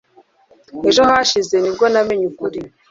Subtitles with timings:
[0.89, 2.59] Ejo hashize nibwo namenye ukuri